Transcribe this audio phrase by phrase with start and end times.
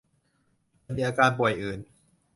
[0.83, 1.79] แต่มีอาการป่วยอื่น